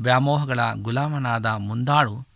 ವ್ಯಾಮೋಹಗಳ 0.00 0.60
ಗುಲಾಮನಾದ 0.74 1.46
ಮುಂದಾಳು 1.46 2.26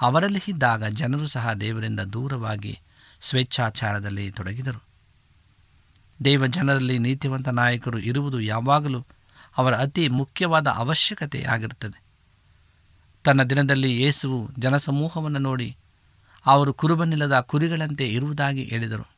ಅವರಲ್ಲಿ 0.00 0.42
ಇದ್ದಾಗ 0.48 0.84
ಜನರು 0.84 1.26
ಸಹ 1.26 1.52
ದೇವರಿಂದ 1.52 2.00
ದೂರವಾಗಿ 2.00 2.80
ಸ್ವೇಚ್ಛಾಚಾರದಲ್ಲಿ 3.20 4.30
ತೊಡಗಿದರು. 4.30 4.84
ದೇವ 6.24 6.46
ಜನರಲ್ಲಿ 6.46 6.98
ನೀತಿವಂತ 6.98 7.48
ನಾಯಕರು 7.48 7.98
ಇರುವುದು 7.98 8.40
ಯಾವಾಗಲೂ 8.40 9.06
ಅವರ 9.56 9.74
ಅತಿ 9.76 10.08
ಮುಖ್ಯವಾದ 10.08 10.66
ಅವಶ್ಯಕತೆ 10.66 11.44
ಆಗಿರುತ್ತದೆ 11.44 12.02
ತನ್ನ 13.24 13.42
ದಿನದಲ್ಲಿ 13.42 14.02
ಯೇಸುವು 14.02 14.50
ಜನಸಮೂಹವನ್ನು 14.58 15.38
ನೋಡಿ 15.38 15.76
ಅವರು 16.46 16.74
ಕುರುಬನಿಲ್ಲದ 16.74 17.40
ಕುರಿಗಳಂತೆ 17.40 18.08
ಇರುವುದಾಗಿ 18.08 18.64
ಹೇಳಿದರು. 18.64 19.08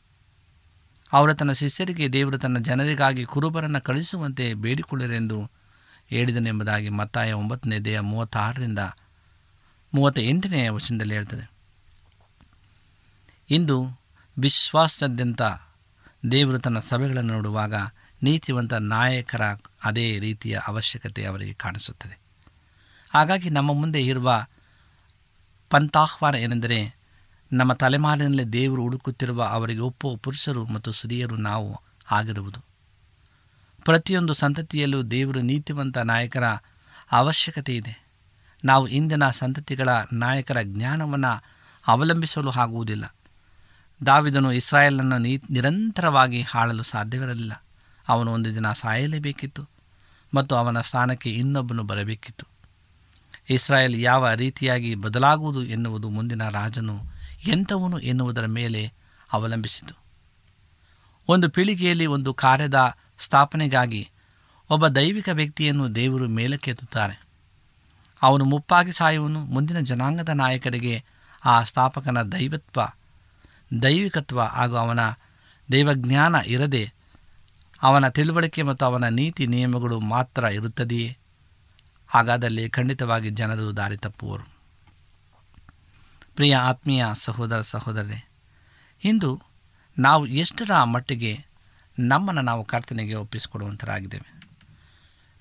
ಅವರು 1.12 1.34
ತನ್ನ 1.34 1.52
ಶಿಷ್ಯರಿಗೆ 1.52 2.08
ದೇವರು 2.08 2.38
ತನ್ನ 2.38 2.58
ಜನರಿಗಾಗಿ 2.58 3.24
ಕುರುಬರನ್ನು 3.24 3.80
ಕಳಿಸುವಂತೆ 3.80 4.54
ಬೇಡಿಕೊಳ್ಳರೆಂದು 4.54 5.50
ಹೇಳಿದನೆಂಬುದಾಗಿ 6.08 6.88
ಮತ್ತಾಯ 6.88 7.32
ಒಂಬತ್ತನೇ 7.32 7.78
ದೇಹ 7.78 8.00
ಮೂವತ್ತಾರರಿಂದ 8.00 8.78
ಮೂವತ್ತ 9.94 10.18
ಎಂಟನೆಯ 10.18 10.70
ವಚನದಲ್ಲಿ 10.70 11.14
ಹೇಳ್ತದೆ. 11.14 11.50
ಇಂದು 13.50 14.00
ವಿಶ್ವಾಸಾದ್ಯಂತ 14.38 15.42
ದೇವರು 16.30 16.58
ತನ್ನ 16.58 16.78
ಸಭೆಗಳನ್ನು 16.78 17.32
ನೋಡುವಾಗ 17.32 17.74
ನೀತಿವಂತ 18.22 18.72
ನಾಯಕರ 18.72 19.56
ಅದೇ 19.86 20.18
ರೀತಿಯ 20.18 20.58
ಅವಶ್ಯಕತೆ 20.66 21.24
ಅವರಿಗೆ 21.24 21.52
ಕಾಣಿಸುತ್ತದೆ. 21.52 22.18
ಹಾಗಾಗಿ 23.10 23.50
ನಮ್ಮ 23.50 23.72
ಮುಂದೆ 23.72 24.02
ಇರುವ 24.02 24.46
ಪಂಥಾಹ್ವಾನ 25.70 26.34
ಏನೆಂದರೆ, 26.34 26.96
ನಮ್ಮ 27.52 27.72
ತಲೆಮಾರಿನಲ್ಲಿ 27.72 28.44
ದೇವರು 28.44 28.82
ಹುಡುಕುತ್ತಿರುವ 28.82 29.44
ಅವರಿಗೆ 29.44 29.80
ಒಪ್ಪುವ 29.80 30.16
ಪುರುಷರು 30.16 30.66
ಮತ್ತು 30.66 30.92
ಸ್ತ್ರೀಯರು 30.92 31.36
ನಾವು 31.36 31.80
ಆಗಿರುವುದು. 32.10 32.64
ಪ್ರತಿಯೊಂದು 33.84 34.34
ಸಂತತಿಯಲ್ಲೂ 34.34 35.02
ದೇವರು 35.02 35.40
ನೀತಿವಂತ 35.40 35.98
ನಾಯಕರ 35.98 36.44
ಅವಶ್ಯಕತೆ 37.12 37.76
ಇದೆ. 37.76 38.06
ನಾವು 38.64 38.88
ಇಂದಿನ 38.88 39.30
ಸಂತತಿಗಳ 39.30 39.88
ನಾಯಕರ 40.12 40.56
ಜ್ಞಾನವನ್ನು 40.62 41.42
ಅವಲಂಬಿಸಲು 41.86 42.50
ಆಗುವುದಿಲ್ಲ. 42.50 43.14
ದಾವಿದನು 44.06 44.52
ಇಸ್ರಾಯೇಲನ್ನು 44.52 45.18
ನೀ, 45.18 45.38
ನಿರಂತರವಾಗಿ 45.50 46.42
ಹಾಳಲು 46.42 46.82
ಸಾಧ್ಯವಿರಲಿಲ್ಲ. 46.82 47.64
ಅವನು 48.08 48.32
ಒಂದು 48.32 48.54
ದಿನ 48.54 48.72
ಸಾಯಲೇಬೇಕಿತ್ತು. 48.72 49.75
ಮತ್ತು 50.36 50.56
ಅವನ 50.56 50.80
ಸ್ಥಾನಕ್ಕೆ 50.80 51.30
ಇನ್ನೊಬ್ಬನು 51.30 51.82
ಬರಬೇಕಿತ್ತು. 51.82 52.46
ಇಸ್ರಾಯೇಲ್ 53.48 54.00
ಯಾವ 54.00 54.32
ರೀತಿಯಾಗಿ 54.32 54.94
ಬದಲಾಗುವುದು 54.94 55.64
ಎನ್ನುವುದು 55.64 56.08
ಮುಂದಿನ 56.08 56.48
ರಾಜನು 56.48 57.00
ಎಂಥವನು 57.46 57.98
ಎನ್ನುವುದರ 57.98 58.46
ಮೇಲೆ 58.46 58.92
ಅವಲಂಬಿಸಿತು. 59.32 59.94
ಒಂದು 61.28 61.50
ಪೀಳಿಗೆಯಲ್ಲಿ 61.50 62.06
ಒಂದು 62.06 62.34
ಕಾರ್ಯದ 62.34 62.96
ಸ್ಥಾಪನೆಗಾಗಿ 63.18 64.10
ಒಬ್ಬ 64.70 64.88
ದೈವಿಕ 64.88 65.28
ವ್ಯಕ್ತಿಯನ್ನು 65.28 65.94
ದೇವರು 65.94 66.28
ಮೇಲಕ್ಕೆತ್ತುತ್ತಾರೆ. 66.28 67.26
ಅವನು 68.22 68.44
ಮುಪ್ಪಾಗಿ 68.44 68.92
ಸಾಯುವನು, 68.92 69.40
ಮುಂದಿನ 69.40 69.80
ಜನಾಂಗದ 69.80 70.28
ನಾಯಕರಿಗೆ 70.28 71.04
ಆ 71.44 71.62
ಸ್ಥಾಪಕನ 71.62 72.22
ದೈವತ್ವ, 72.22 72.80
ದೈವಿಕತ್ವ 73.82 74.40
ಹಾಗೂ 74.40 74.76
ಅವನ 74.76 75.00
ದೈವಜ್ಞಾನ 75.72 76.34
ಇರದೆ 76.46 76.95
ಅವನ 77.82 78.08
ತಿಳುವಳಿಕೆ 78.08 78.62
ಮತ್ತು 78.62 78.84
ಅವನ 78.84 79.08
ನೀತಿ 79.08 79.46
ನಿಯಮಗಳು 79.46 80.00
ಮಾತ್ರ 80.00 80.44
ಇರುತ್ತದೆಯೇ? 80.44 81.18
ಹಾಗಾದಲ್ಲಿ 82.08 82.70
ಖಂಡಿತವಾಗಿ 82.70 83.30
ಜನರು 83.30 83.76
ದಾರಿ 83.76 83.96
ತಪ್ಪುವರು. 83.96 84.56
ಪ್ರಿಯ 86.36 86.56
ಆತ್ಮೀಯ 86.56 87.04
ಸಹೋದರ 87.14 87.60
ಸಹೋದರರೇ, 87.60 88.28
ಇಂದು 89.04 89.42
ನಾವು 89.98 90.26
ಎಷ್ಟರ 90.26 90.82
ಮಟ್ಟಿಗೆ 90.82 91.46
ನಮ್ಮನ್ನು 91.98 92.42
ನಾವು 92.42 92.64
ಕರ್ತನೆಗೆ 92.64 93.14
ಒಪ್ಪಿಸಿಕೊಡುವಂಥರಾಗಿದ್ದೇವೆ 93.14 94.42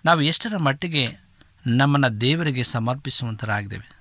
ನಾವು 0.06 0.22
ಎಷ್ಟರ 0.22 0.58
ಮಟ್ಟಿಗೆ 0.58 1.18
ನಮ್ಮನ್ನು 1.68 2.22
ದೇವರಿಗೆ 2.22 2.64
ಸಮರ್ಪಿಸುವಂಥರಾಗಿದ್ದೇವೆ 2.64 3.96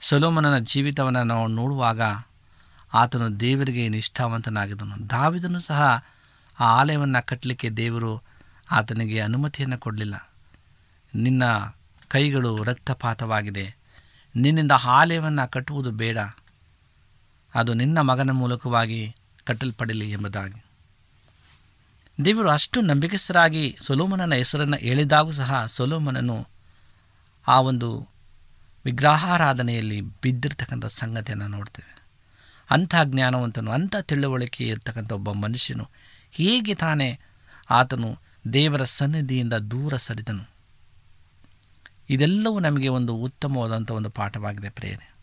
ಸೊಲೋಮನನ 0.00 0.58
ಜೀವಿತವನ್ನು 0.58 1.24
ನಾವು 1.24 1.46
ನೋಡುವಾಗ 1.46 2.00
ಆತನು 2.94 3.40
ದೇವರಿಗೆ 3.40 3.88
ನಿಷ್ಠಾವಂತನಾಗಿದ್ದನು. 3.88 5.10
ದಾವಿದನು 5.10 5.60
ಸಹ 5.60 6.04
ಆ 6.60 6.64
ಆಲಯವನ್ನು 6.64 7.26
ಕಟ್ಟಲಿಕ್ಕೆ 7.26 7.70
ದೇವರು 7.70 8.22
ಆತನಿಗೆ 8.70 9.20
ಅನುಮತಿಯನ್ನು 9.20 9.78
ಕೊಡಲಿಲ್ಲ. 9.78 10.30
ನಿನ್ನ 11.14 11.42
ಕೈಗಳು 12.08 12.62
ರಕ್ತಪಾತವಾಗಿದೆ. 12.62 13.76
ನಿನ್ನಿಂದ 14.36 14.72
ಆಲಯವನ್ನು 14.84 15.50
ಕಟ್ಟುವುದು 15.50 15.90
ಬೇಡ. 15.90 16.18
ಅದು 17.54 17.74
ನಿನ್ನ 17.74 18.00
ಮಗನ 18.00 18.30
ಮೂಲಕವಾಗಿ 18.30 19.16
ಕಟ್ಟಲ್ಪಡಲಿ 19.44 20.10
ಎಂಬುದಾಗಿ. 20.10 20.64
ದೇವರು 22.24 22.50
ಅಷ್ಟು 22.50 22.80
ನಂಬಿಕಸ್ಥರಾಗಿ 22.80 23.78
ಸೊಲೋಮನನ 23.80 24.34
ಹೆಸರನ್ನು 24.34 24.76
ಹೇಳಿದಾಗೂ 24.76 25.30
ಸಹ 25.30 25.66
ಸೊಲೋಮನನು 25.66 26.48
ಆ 27.48 27.60
ಒಂದು 27.60 28.08
ವಿಗ್ರಹಾರಾಧನೆಯಲ್ಲಿ 28.84 30.00
ಬಿದ್ದಿರ್ತಕ್ಕಂಥ 30.00 30.86
ಸಂಗತಿಯನ್ನು 30.86 31.48
ನೋಡ್ತೇವೆ. 31.48 32.02
ಅಂಥ 32.70 32.94
ಜ್ಞಾನವಂತನು, 33.04 33.70
ಅಂಥ 33.70 33.96
ತಿಳುವಳಿಕೆ 33.96 34.64
ಇರ್ತಕ್ಕಂಥ 34.64 35.12
ಒಬ್ಬ 35.12 35.32
ಮನುಷ್ಯನು 35.32 35.90
ಹೇಗೆ 36.32 36.74
ತಾನೇ 36.74 37.18
ಆತನು 37.70 38.18
ದೇವರ 38.52 38.84
ಸನ್ನಿಧಿಯಿಂದ 38.84 39.52
ದೂರ 39.52 39.96
ಸರಿದನು. 39.96 40.50
ಇದೆಲ್ಲವೂ 42.10 42.60
ನಮಗೆ 42.60 42.88
ಒಂದು 42.88 43.14
ಉತ್ತಮವಾದಂಥ 43.14 43.90
ಒಂದು 43.90 44.10
ಪಾಠವಾಗಿದೆ 44.10 44.68
ಪ್ರೇರಣೆ 44.68 45.14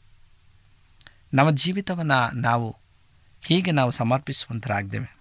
ನಮ್ಮ 1.34 1.52
ಜೀವಿತವನ್ನು 1.52 2.38
ನಾವು 2.38 2.76
ಹೀಗೆ 3.42 3.72
ನಾವು 3.72 3.92
ಸಮರ್ಪಿಸುವಂತರಾಗಿದ್ದೇವೆ 3.92 5.16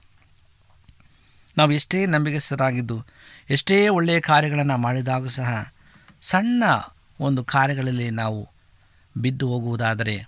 ನಾವು 1.57 1.73
ಎಷ್ಟೇ 1.73 2.07
ನಂಬಿಕೆಸರಾಗಿದ್ದು 2.07 3.05
ಎಷ್ಟೇ 3.51 3.89
ಒಳ್ಳೆಯ 3.89 4.21
ಕಾರ್ಯಗಳನ್ನು 4.21 4.77
ಮಾಡಿದಾಗ 4.77 5.27
ಸಹ 5.27 5.73
ಸಣ್ಣ 6.23 6.65
ಒಂದು 7.21 7.45
ಕಾರ್ಯಗಳಲ್ಲಿ 7.45 8.11
ನಾವು 8.11 8.49
ಬಿದ್ದು 9.19 9.49
ಹೋಗುವುದಾದರೆ 9.49 10.27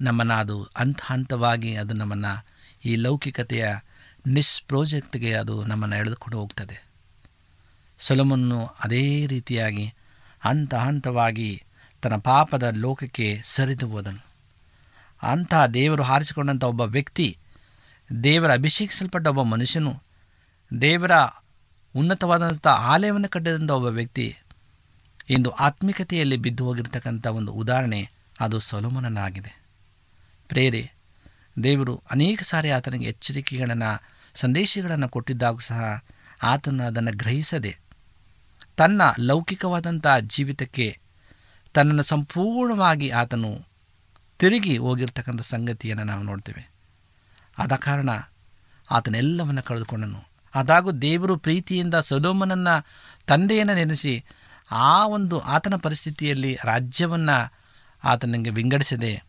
ನಮ್ಮನ್ನು 0.00 0.34
ಅದು 0.34 0.62
ಹಂತ 0.76 1.00
ಹಂತವಾಗಿ 1.06 1.76
ಅದು 1.76 1.94
ನಮ್ಮನ್ನು 1.94 2.46
ಈ 2.84 2.96
ಲೌಕಿಕತೆಯ 2.96 3.66
ನಿಷ್ಪ್ರೋಜೆಕ್ಟ್ಗೆ 4.26 5.34
ಅದು 5.34 5.64
ನಮ್ಮನ್ನು 5.64 5.96
ಎಳೆದುಕೊಂಡು 5.96 6.38
ಹೋಗ್ತದೆ. 6.38 6.84
ಸೊಲಮನ್ನು 7.98 8.66
ಅದೇ 8.66 9.26
ರೀತಿಯಾಗಿ 9.26 9.94
ಹಂತ 10.40 10.74
ಹಂತವಾಗಿ 10.74 11.62
ತನ್ನ 12.02 12.16
ಪಾಪದ 12.16 12.72
ಲೋಕಕ್ಕೆ 12.76 13.40
ಸರಿದು 13.44 13.88
ಹೋದನು. 13.88 14.26
ಅಂತಹ 15.22 15.66
ದೇವರು 15.66 16.02
ಹಾರಿಸಿಕೊಂಡಂಥ 16.02 16.64
ಒಬ್ಬ 16.64 16.80
ವ್ಯಕ್ತಿ, 16.80 17.38
ದೇವರ 18.22 18.52
ಅಭಿಷೇಕಿಸಲ್ಪಟ್ಟ 18.52 19.26
ಒಬ್ಬ 19.26 19.42
ಮನುಷ್ಯನು, 19.42 20.02
ದೇವರ 20.80 21.10
ಉನ್ನತವಾದಂಥ 21.96 22.66
ಆಲಯವನ್ನು 22.66 23.28
ಕಟ್ಟಿದಂಥ 23.28 23.70
ಒಬ್ಬ 23.70 23.86
ವ್ಯಕ್ತಿ 23.86 24.36
ಇಂದು 25.30 25.50
ಆತ್ಮಿಕತೆಯಲ್ಲಿ 25.50 26.36
ಬಿದ್ದು 26.36 26.64
ಹೋಗಿರ್ತಕ್ಕಂಥ 26.64 27.26
ಒಂದು 27.26 27.52
ಉದಾಹರಣೆ 27.52 28.10
ಅದು 28.40 28.60
ಸೊಲೋಮನನಾಗಿದೆ. 28.60 29.62
ಪ್ರೇರೆ 30.48 30.92
ದೇವರು 31.62 32.02
ಅನೇಕ 32.10 32.42
ಸಾರಿ 32.42 32.70
ಆತನಿಗೆ 32.70 33.04
ಎಚ್ಚರಿಕೆಗಳನ್ನು 33.04 34.13
ಸಂದೇಶಗಳನ್ನು 34.34 35.08
ಕೊಟ್ಟಿದ್ದಾಗ 35.08 35.56
ಸಹ 35.58 36.04
ಆತನು 36.42 36.84
ಅದನ್ನು 36.84 37.16
ಗ್ರಹಿಸದೆ 37.16 37.78
ತನ್ನ 38.76 39.02
ಲೌಕಿಕವಾದಂಥ 39.20 40.06
ಜೀವಿತಕ್ಕೆ 40.20 40.98
ತನ್ನನ್ನು 41.74 42.02
ಸಂಪೂರ್ಣವಾಗಿ 42.02 43.10
ಆತನು 43.10 43.66
ತಿರುಗಿ 44.38 44.76
ಹೋಗಿರ್ತಕ್ಕಂಥ 44.76 45.42
ಸಂಗತಿಯನ್ನು 45.42 46.04
ನಾವು 46.04 46.22
ನೋಡ್ತೇವೆ. 46.22 46.70
ಆದ 47.58 47.72
ಕಾರಣ 47.72 48.10
ಆತನೆಲ್ಲವನ್ನು 48.90 49.62
ಕಳೆದುಕೊಂಡನು. 49.62 50.28
ಅದಾಗೂ 50.54 50.92
ದೇವರು 50.92 51.36
ಪ್ರೀತಿಯಿಂದ 51.36 51.94
ಸೊಲೋಮನನ್ನು 51.94 52.86
ತಂದೆಯನ್ನು 53.26 53.74
ನೆನೆಸಿ 53.74 54.24
ಆ 54.70 55.06
ಒಂದು 55.06 55.40
ಆತನ 55.40 55.74
ಪರಿಸ್ಥಿತಿಯಲ್ಲಿ 55.76 56.58
ರಾಜ್ಯವನ್ನು 56.64 57.52
ಆತನಿಗೆ 58.04 58.50
ವಿಂಗಡಿಸದೆ, 58.50 59.22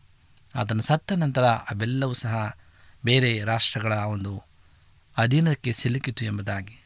ಆತನ 0.56 0.80
ಸತ್ತ 0.80 1.12
ನಂತರ 1.12 1.44
ಅವೆಲ್ಲವೂ 1.44 2.12
ಸಹ 2.12 2.56
ಬೇರೆ 3.04 3.44
ರಾಷ್ಟ್ರಗಳ 3.44 3.92
ಒಂದು 3.92 4.42
ಅಧೀನಕ್ಕೆ 5.16 5.72
ಸಿಲುಕಿತು 5.72 6.24
ಎಂಬುದಾಗಿ. 6.24 6.84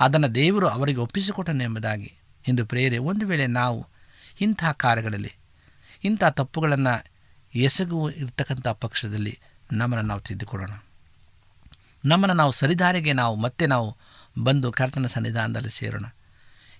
ಅದನ್ನು 0.00 0.34
ದೇವರು 0.34 0.68
ಅವರಿಗೆ 0.68 0.98
ಒಪ್ಪಿಸಿಕೊಟ್ಟನು 0.98 1.62
ಎಂಬುದಾಗಿ. 1.62 2.14
ಇಂದು 2.48 2.66
ಪ್ರೇರೆ, 2.66 2.98
ಒಂದು 2.98 3.26
ವೇಳೆ 3.26 3.46
ನಾವು 3.46 3.86
ಇಂಥ 4.40 4.64
ಕಾರ್ಯಗಳಲ್ಲಿ, 4.64 5.32
ಇಂಥ 6.04 6.24
ತಪ್ಪುಗಳನ್ನು 6.24 7.04
ಎಸಗುವ 7.54 8.10
ಇರತಕ್ಕಂಥ 8.10 8.68
ಪಕ್ಷದಲ್ಲಿ 8.68 9.38
ನಮ್ಮನ್ನು 9.72 10.08
ನಾವು 10.08 10.20
ತಿದ್ದುಕೊಡೋಣ. 10.20 10.70
ನಮ್ಮನ್ನು 12.04 12.34
ನಾವು 12.34 12.50
ಸರಿದಾರಿಗೆ 12.50 13.12
ನಾವು 13.12 13.36
ಮತ್ತೆ 13.36 13.66
ನಾವು 13.66 13.96
ಬಂದು 14.38 14.72
ಕರ್ತನ 14.72 15.06
ಸನ್ನಿಧಾನದಲ್ಲಿ 15.06 15.70
ಸೇರೋಣ. 15.70 16.04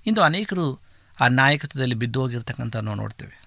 ಇಂದು 0.06 0.22
ಅನೇಕರು 0.22 0.80
ಆ 1.20 1.28
ನಾಯಕತ್ವದಲ್ಲಿ 1.28 1.94
ಬಿದ್ದು 1.94 2.20
ಹೋಗಿರ್ತಕ್ಕಂಥ 2.20 2.76
ನಾವು 2.76 2.96
ನೋಡ್ತೇವೆ. 2.96 3.42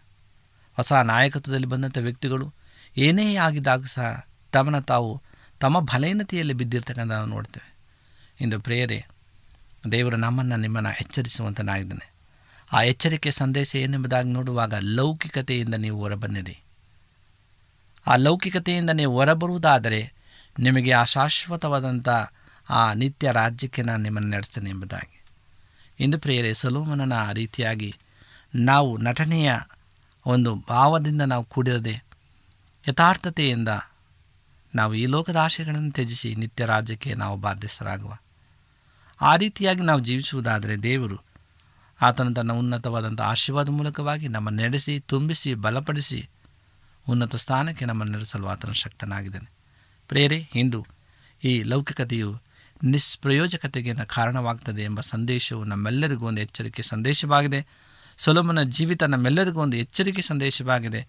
ಹೊಸ 0.75 0.93
ನಾಯಕತ್ವದಲ್ಲಿ 0.93 1.67
ಬಂದಂಥ 1.67 1.97
ವ್ಯಕ್ತಿಗಳು 1.97 2.53
ಏನೇ 2.97 3.35
ಆಗಿದ್ದಾಗ 3.35 3.85
ಸಹ 3.85 4.27
ತಮ್ಮನ್ನು 4.51 4.81
ತಾವು 4.81 5.21
ತಮ್ಮ 5.63 5.79
ಬಲಹೀನತೆಯಲ್ಲಿ 5.79 6.53
ಬಿದ್ದಿರ್ತಕ್ಕಂಥ 6.53 7.11
ನಾವು 7.11 7.25
ನೋಡ್ತೇವೆ. 7.25 7.75
ಇಂದು 8.41 8.59
ಪ್ರೇಯರೆ, 8.59 9.07
ದೇವರು 9.91 10.17
ನಮ್ಮನ್ನು 10.17 10.57
ನಿಮ್ಮನ್ನು 10.57 10.89
ಎಚ್ಚರಿಸುವಂತನಾಗಿದ್ದಾನೆ. 10.89 12.13
ಆ 12.73 12.81
ಎಚ್ಚರಿಕೆ 12.81 13.31
ಸಂದೇಶ 13.31 13.75
ಏನೆಂಬುದಾಗಿ 13.75 14.29
ನೋಡುವಾಗ 14.29 14.73
ಲೌಕಿಕತೆಯಿಂದ 14.79 15.73
ನೀವು 15.73 15.99
ಹೊರಬನ್ನಿರಿ. 15.99 16.59
ಆ 18.07 18.15
ಲೌಕಿಕತೆಯಿಂದ 18.15 18.89
ನೀವು 18.89 19.13
ಹೊರಬರುವುದಾದರೆ 19.13 20.13
ನಿಮಗೆ 20.59 20.91
ಆ 20.91 21.03
ಶಾಶ್ವತವಾದಂಥ 21.03 22.09
ಆ 22.69 22.93
ನಿತ್ಯ 22.93 23.31
ರಾಜ್ಯಕ್ಕೆ 23.31 23.81
ನಾನು 23.81 24.03
ನಿಮ್ಮನ್ನು 24.03 24.29
ನಡೆಸ್ತೇನೆ 24.29 24.69
ಎಂಬುದಾಗಿ. 24.69 25.23
ಇಂದು 25.99 26.19
ಪ್ರಿಯರೇ, 26.19 26.53
ಸೊಲೋಮನನ 26.53 27.31
ರೀತಿಯಾಗಿ 27.31 27.95
ನಾವು 28.55 28.97
ನಟನೆಯ 28.97 29.53
ಒಂದು 30.25 30.55
ಭಾವದಿಂದ 30.55 31.21
ನಾವು 31.21 31.43
ಕೂಡಿರದೆ 31.43 32.03
ಯಥಾರ್ಥತೆಯಿಂದ 32.89 33.69
ನಾವು 34.75 34.93
ಈ 34.93 35.05
ಲೋಕದ 35.05 35.35
ಆಶೆಗಳನ್ನು 35.35 35.91
ತ್ಯಜಿಸಿ 35.91 36.35
ನಿತ್ಯ 36.35 36.65
ರಾಜ್ಯಕ್ಕೆ 36.65 37.13
ನಾವು 37.13 37.37
ಬಾಧ್ಯಸ್ಥರಾಗುವ. 37.37 38.17
ಆ 39.21 39.35
ರೀತಿಯಾಗಿ 39.35 39.81
ನಾವು 39.81 39.99
ಜೀವಿಸುವುದಾದರೆ 39.99 40.83
ದೇವರು 40.83 41.17
ಆತನ 42.01 42.33
ತನ್ನ 42.33 42.53
ಉನ್ನತವಾದಂಥ 42.53 43.21
ಆಶೀರ್ವಾದ 43.21 43.69
ಮೂಲಕವಾಗಿ 43.69 44.27
ನಮ್ಮನ್ನು 44.27 44.63
ನಡೆಸಿ, 44.63 44.99
ತುಂಬಿಸಿ, 44.99 45.53
ಬಲಪಡಿಸಿ 45.53 46.29
ಉನ್ನತ 47.09 47.35
ಸ್ಥಾನಕ್ಕೆ 47.35 47.85
ನಮ್ಮನ್ನು 47.85 48.13
ನಡೆಸಲು 48.13 48.47
ಆತನ 48.47 48.71
ಶಕ್ತನಾಗಿದ್ದಾನೆ. 48.71 49.51
ಪ್ರೇರೆ 50.07 50.49
ಇಂದು 50.55 50.87
ಈ 51.43 51.63
ಲೌಕಿಕತೆಯು 51.63 52.41
ನಿಸ್ಪ್ರಯೋಜಕತೆಗೆ 52.83 53.93
ಕಾರಣವಾಗ್ತದೆ 54.05 54.81
ಎಂಬ 54.81 55.01
ಸಂದೇಶವು 55.01 55.63
ನಮ್ಮೆಲ್ಲರಿಗೂ 55.63 56.25
ಒಂದು 56.25 56.41
ಎಚ್ಚರಿಕೆ 56.41 56.81
ಸಂದೇಶವಾಗಿದೆ. 56.81 57.67
ಸೊಲೋಮನ 58.17 58.63
ಜೀವಿತ 58.63 59.03
ನಮ್ಮೆಲ್ಲರಿಗೂ 59.03 59.61
ಒಂದು 59.61 59.77
ಎಚ್ಚರಿಕೆ 59.77 60.21
ಸಂದೇಶವಾಗಿದೆ. 60.21 61.07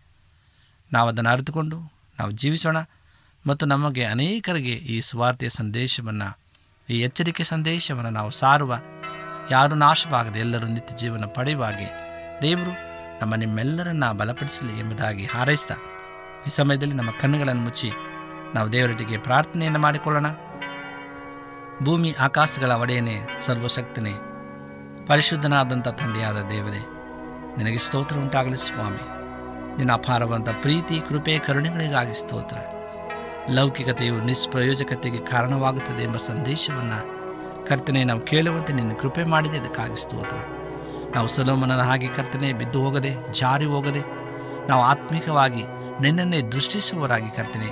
ನಾವು 0.92 1.08
ಅದನ್ನು 1.08 1.30
ಅರಿತುಕೊಂಡು 1.30 1.78
ನಾವು 2.18 2.30
ಜೀವಿಸೋಣ. 2.30 2.76
ಮತ್ತು 3.46 3.66
ನಮಗೆ 3.66 4.04
ಅನೇಕರಿಗೆ 4.04 4.72
ಈ 4.72 5.00
ಸ್ವಾರ್ಥೆಯ 5.00 5.48
ಸಂದೇಶವನ್ನು, 5.48 6.38
ಈ 6.90 7.00
ಎಚ್ಚರಿಕೆ 7.00 7.44
ಸಂದೇಶವನ್ನು 7.44 8.10
ನಾವು 8.10 8.30
ಸಾರುವ 8.30 8.78
ಯಾರು 9.50 9.74
ನಾಶವಾಗದೆ 9.74 10.38
ಎಲ್ಲರೂ 10.38 10.66
ನಿತ್ಯ 10.66 10.96
ಜೀವನ 10.96 11.24
ಪಡೆಯುವ 11.24 11.64
ಹಾಗೆ 11.64 11.88
ದೇವರು 12.42 12.72
ನಮ್ಮ 13.20 13.34
ನಿಮ್ಮೆಲ್ಲರನ್ನ 13.34 14.12
ಬಲಪಡಿಸಲಿ 14.12 14.78
ಎಂಬುದಾಗಿ 14.78 15.24
ಹಾರೈಸ್ತಾ, 15.24 15.74
ಈ 16.46 16.50
ಸಮಯದಲ್ಲಿ 16.50 16.94
ನಮ್ಮ 16.94 17.10
ಕಣ್ಣುಗಳನ್ನು 17.20 17.62
ಮುಚ್ಚಿ 17.62 17.90
ನಾವು 18.54 18.72
ದೇವರೊಟ್ಟಿಗೆ 18.72 19.18
ಪ್ರಾರ್ಥನೆಯನ್ನು 19.18 19.78
ಮಾಡಿಕೊಳ್ಳೋಣ. 19.78 20.26
ಭೂಮಿ 21.84 22.16
ಆಕಾಶಗಳ 22.20 22.70
ಒಡೆಯನೇ, 22.70 23.16
ಸರ್ವಶಕ್ತನೇ, 23.40 24.14
ಪರಿಶುದ್ಧನಾದಂಥ 25.06 25.88
ತಂದೆಯಾದ 25.88 26.40
ದೇವರೇ, 26.50 26.82
ನಿನಗೆ 27.58 27.78
ಸ್ತೋತ್ರ 27.78 28.16
ಉಂಟಾಗಲಿ 28.16 28.56
ಸ್ವಾಮಿ. 28.56 29.04
ನಿನ್ನ 29.76 29.92
ಅಪಾರವಂಥ 29.92 30.48
ಪ್ರೀತಿ, 30.48 30.96
ಕೃಪೆ, 31.08 31.38
ಕರುಣೆಗಳಿಗಾಗಿ 31.38 32.14
ಸ್ತೋತ್ರ. 32.14 32.56
ಲೌಕಿಕತೆಯು 33.50 34.20
ನಿಷ್ಪ್ರಯೋಜಕತೆಗೆ 34.20 35.18
ಕಾರಣವಾಗುತ್ತದೆ 35.18 36.02
ಎಂಬ 36.02 36.16
ಸಂದೇಶವನ್ನು 36.16 37.00
ಕರ್ತನೆ 37.66 38.04
ನಾವು 38.04 38.20
ಕೇಳುವಂತೆ 38.20 38.72
ನಿನ್ನ 38.72 38.92
ಕೃಪೆ 38.92 39.24
ಮಾಡಿದೆ, 39.24 39.58
ಅದಕ್ಕಾಗಿ 39.58 39.96
ಸ್ತೋತ್ರ. 39.96 40.36
ನಾವು 41.14 41.28
ಸೊಲೋಮನನ 41.28 41.82
ಹಾಗೆ 41.82 42.08
ಕರ್ತನೆ 42.08 42.52
ಬಿದ್ದು 42.52 42.82
ಹೋಗದೆ, 42.82 43.32
ಜಾರಿ 43.32 43.64
ಹೋಗದೆ, 43.64 44.02
ನಾವು 44.68 44.82
ಆತ್ಮಿಕವಾಗಿ 44.82 45.62
ನಿನ್ನನ್ನೇ 46.00 46.40
ದೃಷ್ಟಿಸುವವರಾಗಿ 46.40 47.30
ಕರ್ತನೆ, 47.30 47.70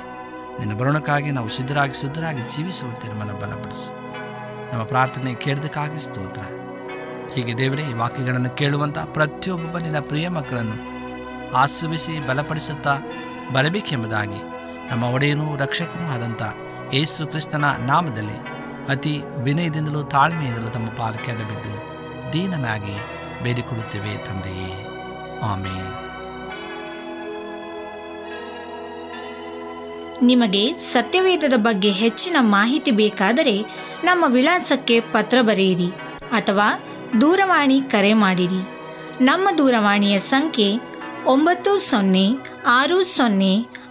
ನಿನ್ನ 0.61 0.79
ಬರುಣಕ್ಕಾಗಿ 0.79 1.31
ನಾವು 1.31 1.49
ಸಿದ್ಧರಾಗಿ 1.49 1.93
ಶುದ್ಧರಾಗಿ 1.93 2.57
ಜೀವಿಸುವಂತೆ 2.57 3.09
ನಮ್ಮನ್ನು 3.09 3.35
ಬಲಪಡಿಸು. 3.35 3.91
ನಮ್ಮ 4.73 4.85
ಪ್ರಾರ್ಥನೆ 4.85 5.35
ಕೇಳಿದಕ್ಕಾಗಿ 5.35 5.99
ಸ್ತೋತ್ರ. 5.99 6.43
ಹೀಗೆ 7.35 7.59
ದೇವರೇ, 7.59 7.83
ಈ 7.83 7.93
ವಾಕ್ಯಗಳನ್ನು 7.93 8.51
ಕೇಳುವಂಥ 8.51 8.99
ಪ್ರತಿಯೊಬ್ಬ 8.99 9.79
ನಿನ್ನ 9.79 9.99
ಪ್ರಿಯ 9.99 10.29
ಮಕ್ಕಳನ್ನು 10.29 10.77
ಆಸ್ವಿಸಿ 11.57 12.27
ಬಲಪಡಿಸುತ್ತಾ 12.29 12.99
ಬರಬೇಕೆಂಬುದಾಗಿ 13.53 14.62
ನಮ್ಮ 14.91 15.05
ಒಡೆಯನೂ 15.05 15.57
ರಕ್ಷಕನೂ 15.57 16.09
ಆದಂಥ 16.13 16.43
ಯೇಸು 16.95 17.27
ಕ್ರಿಸ್ತನ 17.27 17.65
ನಾಮದಲ್ಲಿ 17.65 18.39
ಅತಿ 18.89 19.21
ವಿನಯದಿಂದಲೂ 19.43 20.03
ತಾಳ್ಮೆಯಿಂದಲೂ 20.03 20.69
ತಮ್ಮ 20.69 20.87
ಪಾಲಕ್ಕೆ 20.87 21.33
ಬಿದ್ದು 21.33 21.93
ದೀನನಾಗಿ 22.33 22.97
ಬೇಡಿಕೊಳ್ಳುತ್ತೇವೆ 23.43 24.27
ತಂದೆಯೇ. 24.27 24.87
ಆಮೇಲೆ 25.43 26.13
ನಿಮಗೆ 30.23 30.73
ಸತ್ಯವೇದದ 30.73 31.53
ಬಗ್ಗೆ 31.57 31.93
ಹೆಚ್ಚಿನ 31.93 32.37
ಮಾಹಿತಿ 32.41 32.91
ಬೇಕಾದರೆ 32.91 33.61
ನಮ್ಮ 34.05 34.25
ವಿಳಾಸಕ್ಕೆ 34.29 35.01
ಪತ್ರ 35.01 35.39
ಬರೆಯಿರಿ 35.43 35.89
ಅಥವಾ 36.33 36.69
ದೂರವಾಣಿ 37.21 37.81
ಕರೆ 37.81 38.15
ಮಾಡಿರಿ. 38.15 38.63
ನಮ್ಮ 39.21 39.49
ದೂರವಾಣಿಯ 39.59 40.19
ಸಂಖ್ಯೆ 40.19 40.81
ಒಂಬತ್ತು 41.25 41.79
ಸೊನ್ನೆ 41.79 42.27
ಆರು 42.67 43.03
ಸೊನ್ನೆ 43.03 43.72